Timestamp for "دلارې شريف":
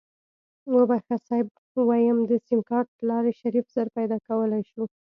2.99-3.65